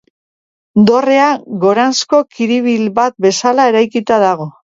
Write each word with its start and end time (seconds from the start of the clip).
Dorrea 0.89 1.27
goranzko 1.65 2.21
kiribil 2.37 2.89
bat 2.97 3.15
bezala 3.29 3.71
eraikita 3.73 4.21
dago. 4.27 4.51